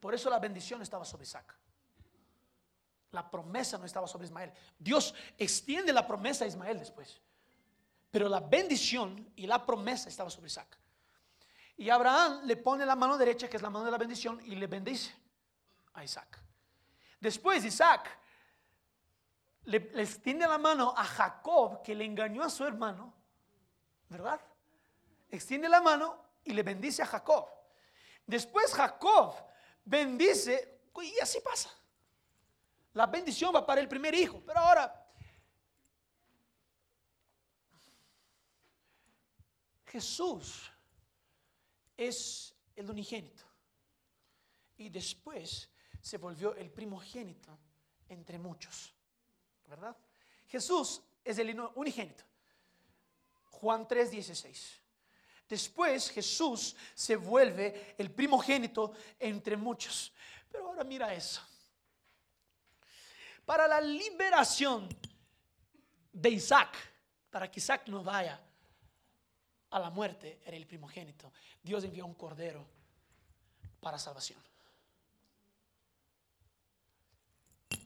[0.00, 1.54] Por eso la bendición estaba sobre Isaac.
[3.12, 4.52] La promesa no estaba sobre Ismael.
[4.78, 7.20] Dios extiende la promesa a Ismael después.
[8.10, 10.76] Pero la bendición y la promesa estaba sobre Isaac.
[11.76, 14.56] Y Abraham le pone la mano derecha, que es la mano de la bendición, y
[14.56, 15.14] le bendice
[15.94, 16.43] a Isaac.
[17.24, 18.18] Después Isaac
[19.62, 23.14] le, extiende la mano a Jacob, que le engañó a su hermano,
[24.10, 24.38] ¿verdad?
[25.30, 27.48] Extiende la mano y le bendice a Jacob.
[28.26, 29.36] Después Jacob
[29.86, 31.70] bendice, y así pasa.
[32.92, 35.08] La bendición va para el primer hijo, pero ahora
[39.86, 40.70] Jesús
[41.96, 43.44] es el unigénito.
[44.76, 45.70] Y después
[46.04, 47.58] se volvió el primogénito
[48.10, 48.92] entre muchos.
[49.66, 49.96] ¿Verdad?
[50.46, 52.22] Jesús es el unigénito.
[53.52, 54.82] Juan 3:16.
[55.48, 60.12] Después Jesús se vuelve el primogénito entre muchos.
[60.52, 61.40] Pero ahora mira eso.
[63.46, 64.86] Para la liberación
[66.12, 66.76] de Isaac,
[67.30, 68.38] para que Isaac no vaya
[69.70, 71.32] a la muerte, era el primogénito.
[71.62, 72.66] Dios envió un cordero
[73.80, 74.53] para salvación.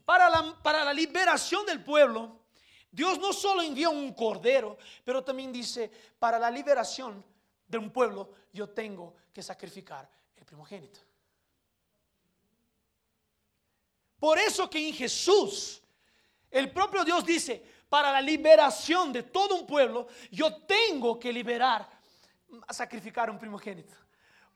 [0.09, 2.39] Para la, liberación del pueblo,
[2.89, 7.23] Dios no solo envió un cordero, pero también dice, para la liberación
[7.67, 10.99] de un pueblo, yo tengo que sacrificar el primogénito.
[14.17, 15.79] Por eso que en Jesús,
[16.49, 21.87] el propio Dios dice, para la liberación de todo un pueblo, yo tengo que liberar,
[22.71, 23.93] sacrificar un primogénito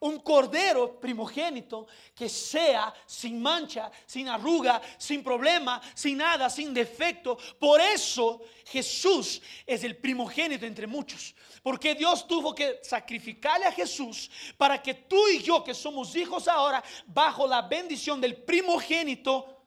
[0.04, 7.38] un cordero primogénito que sea sin mancha, sin arruga, sin problema, sin nada, sin defecto.
[7.58, 11.34] Por eso Jesús es el primogénito entre muchos.
[11.62, 16.50] Porque Dios tuvo que sacrificarle a Jesús para que tú y yo, que somos hijos
[16.50, 19.66] ahora, bajo la bendición del primogénito,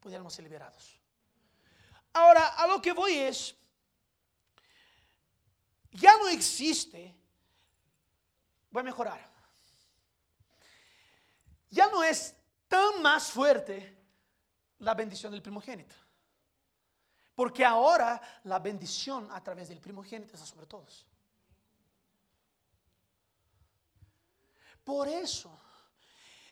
[0.00, 0.98] pudiéramos ser liberados.
[2.14, 3.54] Ahora, a lo que voy es,
[5.90, 7.21] ya no existe
[8.72, 9.30] voy a mejorar.
[11.70, 12.34] Ya no es
[12.68, 13.96] tan más fuerte
[14.78, 15.94] la bendición del primogénito.
[17.34, 21.06] Porque ahora la bendición a través del primogénito está sobre todos.
[24.84, 25.58] Por eso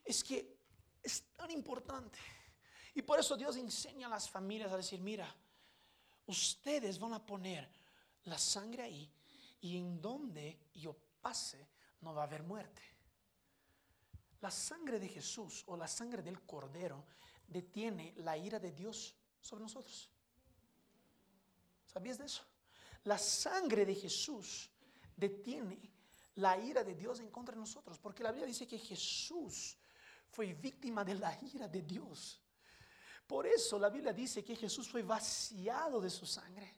[0.04, 0.56] es que
[1.02, 2.18] es tan importante.
[2.94, 5.34] Y por eso Dios enseña a las familias a decir, mira,
[6.26, 7.68] ustedes van a poner
[8.24, 9.12] la sangre ahí
[9.60, 11.68] y en donde yo pase,
[12.00, 12.82] no va a haber muerte.
[14.40, 17.04] La sangre de Jesús o la sangre del Cordero
[17.46, 20.10] detiene la ira de Dios sobre nosotros.
[21.86, 22.44] ¿Sabías de eso?
[23.04, 24.70] La sangre de Jesús
[25.16, 25.78] detiene
[26.36, 29.76] la ira de Dios en contra de nosotros, porque la Biblia dice que Jesús
[30.30, 32.40] fue víctima de la ira de Dios.
[33.26, 36.76] Por eso la Biblia dice que Jesús fue vaciado de su sangre.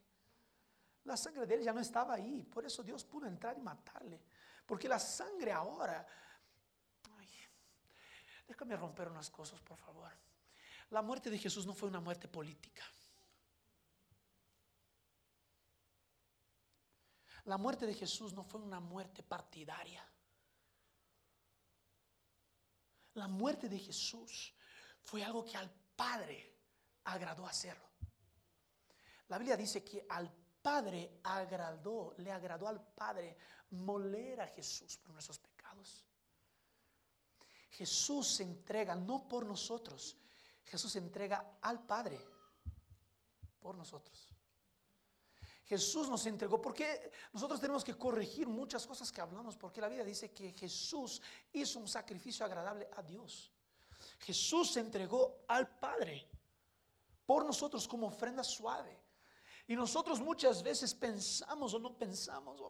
[1.05, 4.21] La sangre de él ya no estaba ahí, por eso Dios pudo entrar y matarle.
[4.73, 6.09] Porque la sangre ahora...
[8.49, 10.11] déjame romper unas cosas, por favor.
[10.89, 12.83] La muerte de Jesús no fue una muerte política.
[17.45, 20.11] La muerte de Jesús no fue una muerte partidaria.
[23.13, 24.55] La muerte de Jesús
[25.03, 26.57] fue algo que al Padre
[27.05, 27.91] agradó hacerlo.
[29.29, 30.33] La Biblia dice que al
[30.63, 33.37] Padre agradó, le agradó al Padre
[33.73, 36.05] moler a Jesús por nuestros pecados.
[37.71, 40.17] Jesús se entrega no por nosotros,
[40.65, 42.21] Jesús se entrega al Padre
[43.61, 44.29] por nosotros.
[45.65, 50.05] Jesús nos entregó, porque nosotros tenemos que corregir muchas cosas que hablamos, porque la Biblia
[50.05, 53.51] dice que Jesús hizo un sacrificio agradable a Dios.
[54.19, 56.29] Jesús se entregó al Padre
[57.25, 59.01] por nosotros como ofrenda suave.
[59.67, 62.61] Y nosotros muchas veces pensamos o no pensamos,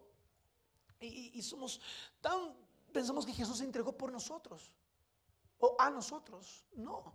[1.06, 1.80] y, somos
[2.20, 2.54] tan,
[2.92, 4.72] pensamos que Jesús se entregó por nosotros
[5.58, 6.64] o a nosotros.
[6.74, 7.14] No.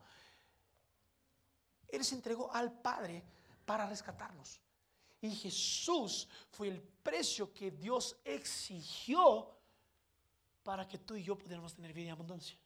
[1.88, 3.24] Él se entregó al Padre
[3.66, 4.60] para rescatarnos.
[5.22, 9.58] Y Jesús fue el precio que Dios exigió
[10.64, 12.58] para que tú y yo pudiéramos tener vida en abundancia.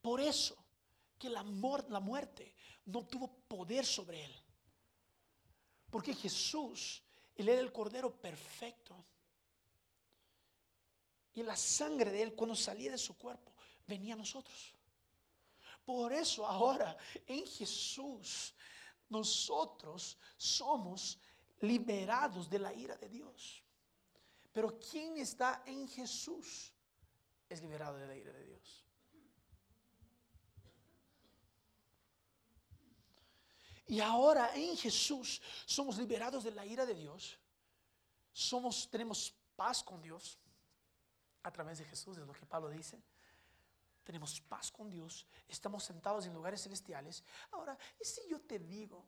[0.00, 0.56] Por eso
[1.18, 1.44] que la,
[1.88, 2.54] la muerte
[2.86, 4.41] no tuvo poder sobre él.
[5.92, 7.02] Porque Jesús,
[7.34, 9.04] Él era el Cordero perfecto.
[11.34, 13.52] Y la sangre de Él cuando salía de su cuerpo
[13.86, 14.74] venía a nosotros.
[15.84, 18.54] Por eso ahora en Jesús
[19.10, 21.18] nosotros somos
[21.60, 23.62] liberados de la ira de Dios.
[24.50, 26.72] Pero quien está en Jesús
[27.50, 28.81] es liberado de la ira de Dios.
[33.86, 37.38] Y ahora en Jesús somos liberados de la ira de Dios.
[38.32, 40.38] Somos, tenemos paz con Dios
[41.42, 43.02] a través de Jesús, es lo que Pablo dice.
[44.04, 47.22] Tenemos paz con Dios, estamos sentados en lugares celestiales.
[47.52, 49.04] Ahora, ¿y si yo te digo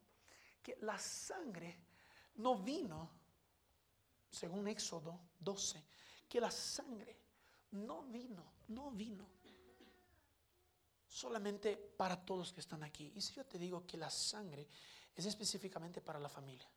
[0.63, 1.79] que la sangre
[2.37, 3.11] no vino,
[4.31, 5.83] según Éxodo 12,
[6.29, 7.17] que la sangre
[7.73, 9.34] no vino, no vino
[11.15, 13.13] solamente para todos que están aquí.
[13.15, 14.67] Y si yo te digo que la sangre
[15.15, 16.69] es específicamente para la familia.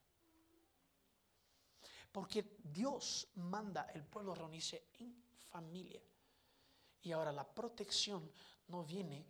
[2.12, 6.00] Porque Dios manda el pueblo a reunirse en familia.
[7.02, 8.32] Y ahora la protección
[8.68, 9.26] no viene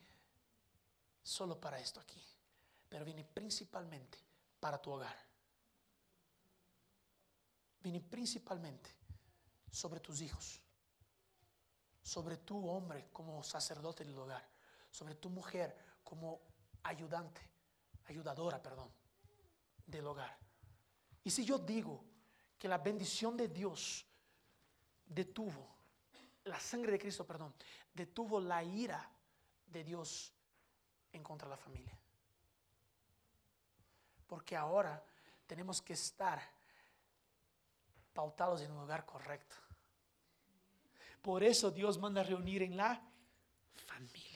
[1.24, 2.22] solo para esto aquí,
[2.90, 4.18] pero viene principalmente
[4.60, 5.16] para tu hogar.
[7.80, 8.90] Viene principalmente
[9.72, 10.60] sobre tus hijos,
[12.02, 14.57] sobre tu hombre como sacerdote del hogar,
[14.98, 16.42] sobre tu mujer como
[16.82, 17.40] ayudante,
[18.06, 18.92] ayudadora, perdón,
[19.86, 20.36] del hogar.
[21.24, 22.04] Y si yo digo
[22.58, 24.08] que la bendición de Dios
[25.06, 25.70] detuvo,
[26.46, 27.54] la sangre de Cristo, perdón,
[27.94, 29.08] detuvo la ira
[29.68, 30.34] de Dios
[31.12, 31.96] en contra de la familia.
[34.26, 35.06] Porque ahora
[35.46, 36.42] tenemos que estar
[38.14, 39.58] pautados en un lugar correcto.
[41.22, 43.00] Por eso Dios manda reunir en la
[43.86, 44.27] familia.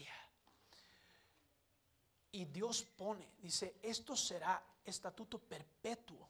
[2.33, 6.29] Y Dios pone, dice, esto será estatuto perpetuo,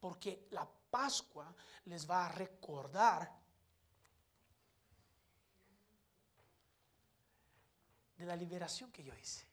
[0.00, 1.54] porque la Pascua
[1.86, 3.30] les va a recordar
[8.16, 9.46] de la liberación que yo hice.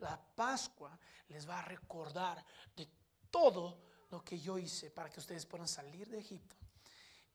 [0.00, 2.88] La Pascua les va a recordar de
[3.30, 3.78] todo
[4.10, 6.56] lo que yo hice para que ustedes puedan salir de Egipto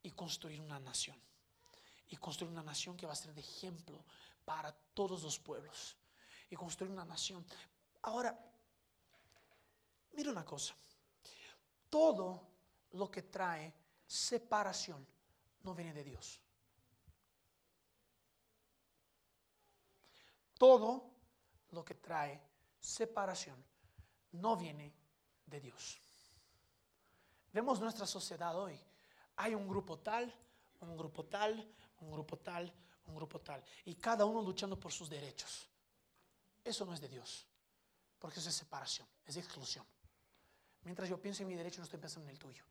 [0.03, 1.17] y construir una nación.
[2.09, 4.03] Y construir una nación que va a ser de ejemplo
[4.43, 5.95] para todos los pueblos.
[6.49, 7.45] Y construir una nación.
[8.03, 8.37] Ahora,
[10.13, 10.75] mira una cosa.
[11.89, 12.47] Todo
[12.91, 13.73] lo que trae
[14.05, 15.05] separación
[15.63, 16.41] no viene de Dios.
[20.57, 21.11] Todo
[21.71, 22.41] lo que trae
[22.79, 23.63] separación
[24.31, 24.93] no viene
[25.45, 25.99] de Dios.
[27.51, 28.79] Vemos nuestra sociedad hoy.
[29.37, 30.33] Hay un grupo tal,
[30.81, 32.73] un grupo tal, un grupo tal,
[33.07, 33.63] un grupo tal.
[33.85, 35.67] Y cada uno luchando por sus derechos.
[36.65, 37.47] Eso no es de Dios.
[38.19, 39.85] Porque eso es separación, es exclusión.
[40.81, 42.63] Mientras yo pienso en mi derecho, no estoy pensando en el tuyo.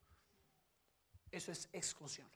[1.30, 2.28] Eso es exclusión.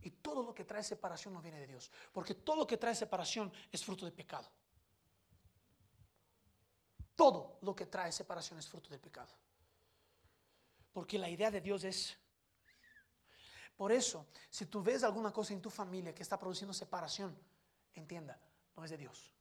[0.00, 1.90] Y todo lo que trae separación no viene de Dios.
[2.12, 4.48] Porque todo lo que trae separación es fruto de pecado.
[7.16, 9.32] Todo lo que trae separación es fruto del pecado.
[10.92, 12.16] Porque la idea de Dios es...
[13.76, 17.36] Por eso, si tú ves alguna cosa en tu familia que está produciendo separación,
[17.94, 18.40] entienda,
[18.76, 19.37] no es de Dios.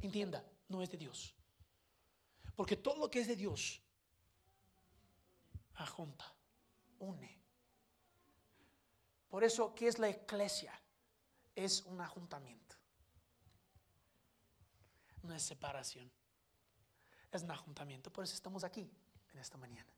[0.00, 1.34] Entienda, no es de Dios.
[2.54, 3.80] Porque todo lo que es de Dios,
[5.74, 6.34] ajunta,
[6.98, 7.38] une.
[9.28, 10.72] Por eso, ¿qué es la iglesia?
[11.54, 12.76] Es un ajuntamiento.
[15.22, 16.10] No es separación.
[17.30, 18.10] Es un ajuntamiento.
[18.10, 18.90] Por eso estamos aquí
[19.32, 19.92] en esta mañana.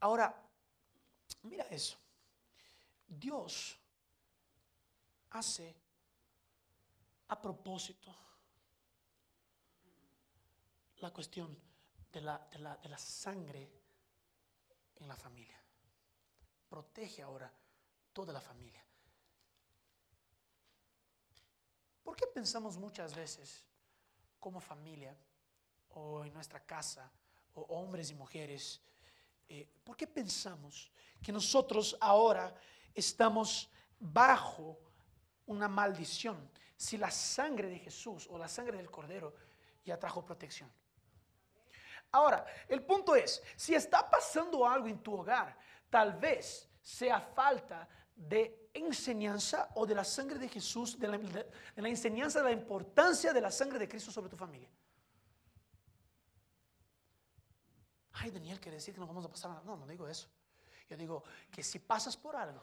[0.00, 0.34] Ahora,
[1.42, 1.98] mira eso.
[3.06, 3.78] Dios
[5.30, 5.74] hace
[7.28, 8.14] a propósito
[11.00, 11.56] la cuestión
[12.12, 13.70] de la, de la, de la sangre
[14.96, 15.60] en la familia.
[16.68, 17.52] Protege ahora
[18.12, 18.84] toda la familia.
[22.02, 23.64] ¿Por qué pensamos muchas veces
[24.38, 25.16] como familia
[25.90, 27.10] o en nuestra casa,
[27.54, 28.80] o hombres y mujeres,
[29.48, 30.90] eh, por qué pensamos
[31.22, 32.54] que nosotros ahora
[32.94, 34.78] estamos bajo
[35.46, 39.34] una maldición si la sangre de Jesús o la sangre del Cordero
[39.84, 40.70] ya trajo protección?
[42.12, 45.56] Ahora, el punto es, si está pasando algo en tu hogar,
[45.90, 51.82] tal vez sea falta de enseñanza o de la sangre de Jesús, de la, de
[51.82, 54.70] la, enseñanza de la importancia de la sangre de Cristo sobre tu familia.
[58.12, 59.64] Ay, Daniel, quiere decir que nos vamos a pasar.
[59.64, 60.28] No, no digo eso.
[60.88, 62.62] Yo digo que si pasas por algo,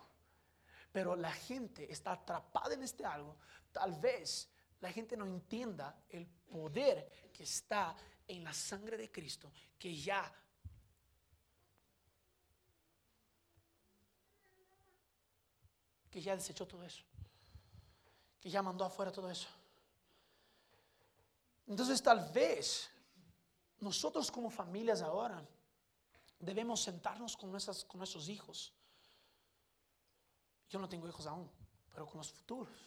[0.91, 3.37] pero la gente está atrapada en este algo,
[3.71, 7.95] tal vez la gente no entienda el poder que está
[8.27, 10.33] en la sangre de Cristo, que ya
[16.15, 17.03] que ya desechó todo eso,
[18.39, 19.49] que ya mandó afuera todo eso.
[21.67, 22.89] Entonces tal vez
[23.81, 25.45] nosotros como familias ahora
[26.39, 28.71] debemos sentarnos con, nuestras, con nuestros hijos.
[30.69, 31.51] Yo no tengo hijos aún,
[31.91, 32.77] pero con los futuros.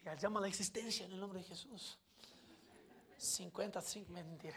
[0.00, 1.98] Y llama la existencia en el nombre de Jesús.
[3.16, 4.56] 55, mentira.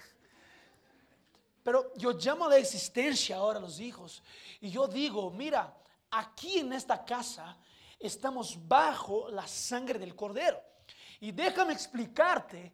[1.64, 4.24] Pero yo llamo a la existencia ahora a los hijos.
[4.62, 5.76] Y yo digo, mira,
[6.12, 7.58] aquí en esta casa
[8.00, 10.62] estamos bajo la sangre del cordero.
[11.20, 12.74] Y déjame explicarte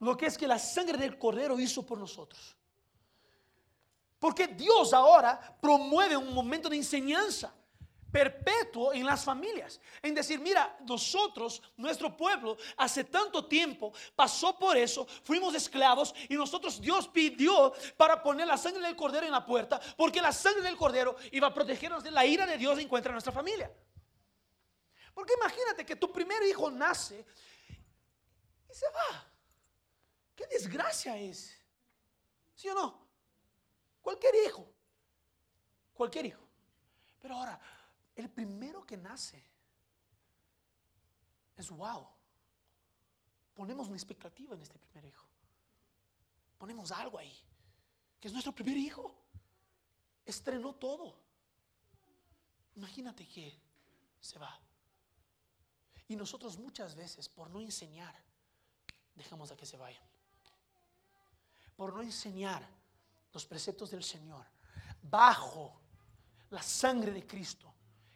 [0.00, 2.56] lo que es que la sangre del cordero hizo por nosotros.
[4.18, 7.54] Porque Dios ahora promueve un momento de enseñanza.
[8.14, 9.80] Perpetuo en las familias.
[10.00, 16.36] En decir, mira, nosotros, nuestro pueblo, hace tanto tiempo pasó por eso, fuimos esclavos y
[16.36, 20.62] nosotros Dios pidió para poner la sangre del cordero en la puerta, porque la sangre
[20.62, 23.68] del cordero iba a protegernos de la ira de Dios en encuentra en nuestra familia.
[25.12, 27.26] Porque imagínate que tu primer hijo nace
[28.70, 29.26] y se va.
[30.36, 31.52] ¿Qué desgracia es?
[32.54, 33.08] ¿Sí o no?
[34.00, 34.64] Cualquier hijo.
[35.94, 36.42] Cualquier hijo.
[37.20, 37.60] Pero ahora,
[38.16, 39.42] el primero que nace
[41.56, 42.06] es wow.
[43.54, 45.26] Ponemos una expectativa en este primer hijo.
[46.58, 47.36] Ponemos algo ahí,
[48.20, 49.14] que es nuestro primer hijo.
[50.24, 51.16] Estrenó todo.
[52.76, 53.56] Imagínate que
[54.20, 54.58] se va.
[56.08, 58.14] Y nosotros muchas veces, por no enseñar,
[59.14, 60.02] dejamos a que se vayan.
[61.76, 62.66] Por no enseñar
[63.32, 64.46] los preceptos del Señor,
[65.02, 65.80] bajo
[66.50, 67.73] la sangre de Cristo,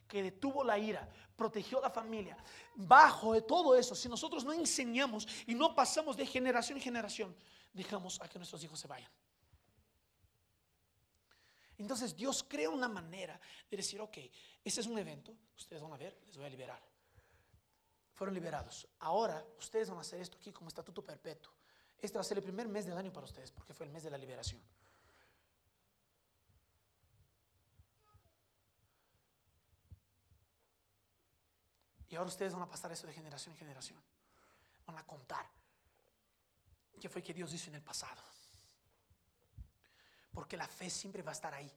[0.09, 2.37] que detuvo la ira, protegió la familia.
[2.75, 7.37] Bajo de todo eso, si nosotros no enseñamos y no pasamos de generación en generación,
[7.73, 9.11] dejamos a que nuestros hijos se vayan.
[11.77, 13.41] Entonces Dios crea una manera
[13.71, 14.19] de decir, ok,
[14.65, 16.83] este es un evento, ustedes van a ver, les voy a liberar.
[18.15, 18.89] Fueron liberados.
[18.99, 21.53] Ahora ustedes van a hacer esto aquí como estatuto perpetuo.
[22.01, 24.03] Este va a ser el primer mes del año para ustedes, porque fue el mes
[24.03, 24.61] de la liberación.
[32.09, 33.99] Y ahora ustedes van a pasar eso de generación en generación.
[34.87, 35.47] Van a contar
[36.99, 38.23] qué fue que Dios hizo en el pasado.
[40.33, 41.71] Porque la fe siempre va a estar ahí.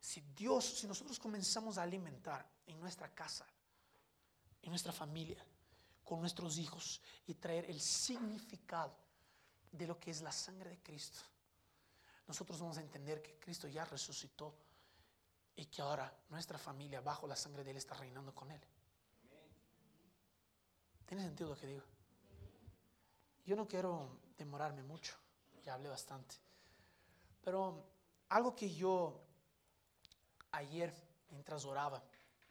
[0.00, 3.46] Si Dios, si nosotros comenzamos a alimentar en nuestra casa,
[4.62, 5.44] en nuestra familia,
[6.04, 8.94] con nuestros hijos y traer el significado
[9.72, 11.20] de lo que es la sangre de Cristo,
[12.26, 14.54] nosotros vamos a entender que Cristo ya resucitó
[15.56, 18.60] y que ahora nuestra familia bajo la sangre de Él está reinando con Él.
[21.10, 21.82] ¿Tiene sentido lo que digo?
[23.44, 25.16] Yo no quiero demorarme mucho,
[25.64, 26.36] ya hablé bastante.
[27.42, 27.84] Pero
[28.28, 29.20] algo que yo
[30.52, 30.94] ayer,
[31.30, 32.00] mientras oraba,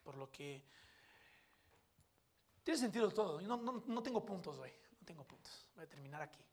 [0.04, 0.62] por lo que...
[2.62, 3.40] Tiene sentido todo.
[3.40, 5.70] No, no, no tengo puntos hoy, no tengo puntos.
[5.74, 6.44] Voy a terminar aquí.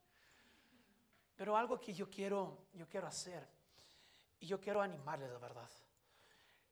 [1.35, 3.45] Pero algo que yo quiero, yo quiero hacer,
[4.39, 5.69] y yo quiero animarles, la verdad.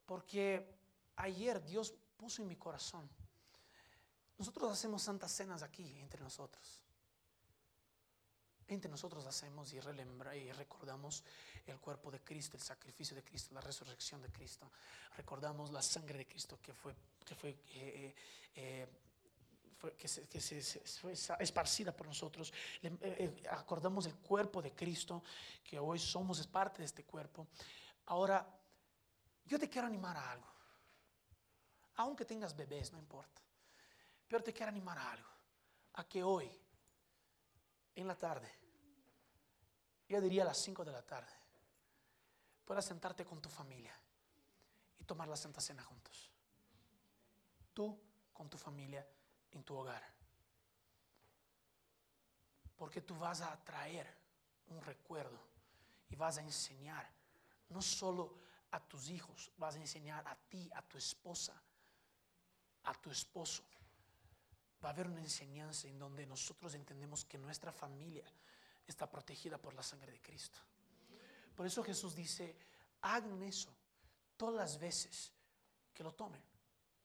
[0.07, 0.79] Porque
[1.17, 3.11] ayer Dios puso en mi corazón
[4.39, 6.83] nosotros hacemos santas cenas aquí entre nosotros.
[8.67, 11.23] Entre nosotros hacemos y, recordamos
[11.67, 14.71] el cuerpo de Cristo, el sacrificio de Cristo, la resurrección de Cristo.
[15.17, 18.15] Recordamos la sangre de Cristo que fue, que fue, eh, eh,
[18.57, 18.89] eh,
[19.99, 20.83] que, se, que se,
[21.41, 22.53] esparcida por nosotros.
[23.51, 25.23] acordamos el cuerpo de Cristo,
[25.63, 27.47] que hoy somos parte de este cuerpo.
[28.07, 28.47] Ahora,
[29.45, 30.49] yo te quiero animar a algo.
[31.97, 33.44] Aunque tengas bebés, no importa.
[34.29, 35.29] Pero te quiero animar a algo.
[35.95, 36.51] A que hoy,
[37.95, 38.51] en la tarde,
[40.09, 41.33] yo diría a las 5 de la tarde,
[42.65, 43.95] puedas sentarte con tu familia
[44.99, 46.31] y tomar la Santa Cena juntos.
[47.73, 48.01] Tú
[48.33, 49.07] con tu familia
[49.53, 50.03] en tu hogar.
[52.77, 54.07] Porque tú vas a traer
[54.67, 55.39] un recuerdo
[56.09, 57.09] y vas a enseñar
[57.69, 58.39] no solo
[58.73, 61.55] a tus hijos, vas a enseñar a ti, a tu esposa,
[62.83, 63.63] a tu esposo
[64.85, 68.25] va a haber una enseñanza en donde nosotros entendemos que nuestra familia
[68.87, 70.59] está protegida por la sangre de Cristo.
[71.55, 72.57] Por eso Jesús dice,
[73.01, 73.75] hagan eso
[74.37, 75.33] todas las veces
[75.93, 76.43] que lo tomen.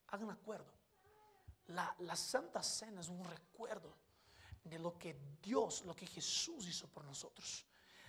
[0.08, 0.72] Hagan acuerdo.
[1.68, 3.94] La, la Santa Cena es un recuerdo
[4.64, 7.64] de lo que Dios, lo que Jesús hizo por nosotros.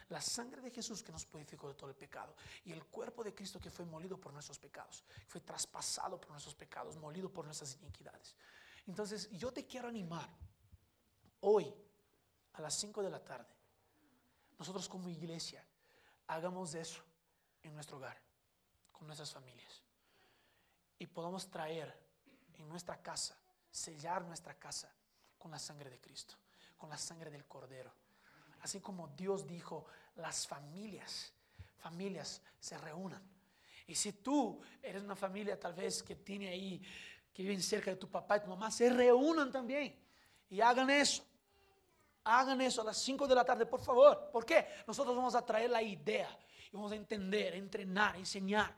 [0.09, 2.35] La sangre de Jesús que nos purificó de todo el pecado.
[2.65, 5.05] Y el cuerpo de Cristo que fue molido por nuestros pecados.
[5.27, 8.35] Fue traspasado por nuestros pecados, molido por nuestras iniquidades.
[8.91, 10.29] Entonces, yo te quiero animar
[11.39, 11.73] hoy
[12.51, 13.47] a las 5 de la tarde.
[14.59, 15.65] Nosotros como iglesia
[16.27, 17.01] hagamos eso
[17.63, 18.21] en nuestro hogar,
[18.91, 19.81] con nuestras familias.
[20.99, 21.97] Y podamos traer
[22.55, 23.37] en nuestra casa,
[23.71, 24.93] sellar nuestra casa
[25.37, 26.35] con la sangre de Cristo,
[26.77, 27.93] con la sangre del Cordero.
[28.59, 29.85] Así como Dios dijo,
[30.15, 31.31] las familias,
[31.77, 33.23] familias se reúnan.
[33.87, 36.83] Y si tú eres una familia tal vez que tiene ahí
[37.33, 39.97] que viven cerca de tu papá y tu mamá, se reúnan también
[40.49, 41.23] y hagan eso.
[42.23, 44.29] Hagan eso a las 5 de la tarde, por favor.
[44.31, 44.67] ¿Por qué?
[44.85, 46.37] Nosotros vamos a traer la idea
[46.71, 48.75] y vamos a entender, entrenar, enseñar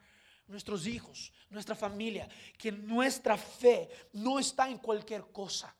[0.47, 5.75] nuestros hijos, nuestra familia, que nuestra fe no está en cualquier cosa.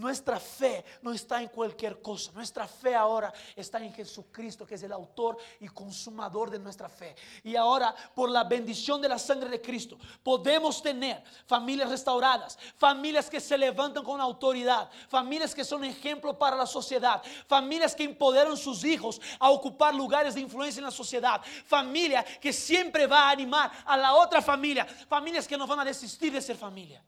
[0.00, 2.32] Nuestra fe no está en cualquier cosa.
[2.32, 7.14] Nuestra fe ahora está en Jesucristo, que es el autor y consumador de nuestra fe.
[7.44, 13.28] Y ahora, por la bendición de la sangre de Cristo, podemos tener familias restauradas, familias
[13.28, 18.56] que se levantan con autoridad, familias que son ejemplo para la sociedad, familias que empoderan
[18.56, 23.30] sus hijos a ocupar lugares de influencia en la sociedad, familia que siempre va a
[23.30, 27.04] animar a la otra familia, familias que no van a desistir de ser familia.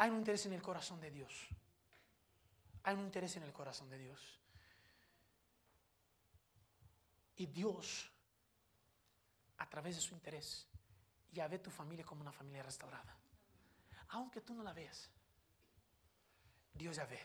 [0.00, 1.46] Hay un interés en el corazón de Dios.
[2.84, 4.40] Hay un interés en el corazón de Dios.
[7.36, 8.10] Y Dios,
[9.58, 10.66] a través de su interés,
[11.30, 13.14] ya ve tu familia como una familia restaurada.
[14.08, 15.10] Aunque tú no la veas,
[16.72, 17.20] Dios ya ve.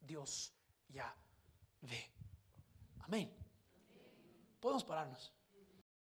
[0.00, 0.52] Dios
[0.90, 1.12] ya
[1.80, 2.08] ve.
[3.00, 3.36] Amén.
[4.60, 5.32] Podemos pararnos.